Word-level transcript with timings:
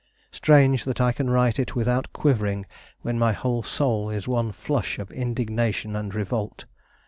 Strange 0.31 0.83
that 0.85 0.99
I 0.99 1.11
can 1.11 1.29
write 1.29 1.59
it 1.59 1.75
without 1.75 2.11
quivering 2.11 2.65
when 3.03 3.19
my 3.19 3.33
whole 3.33 3.61
soul 3.61 4.09
is 4.09 4.27
one 4.27 4.51
flush 4.51 4.97
of 4.97 5.11
indignation 5.11 5.95
and 5.95 6.11
revolt. 6.15 6.65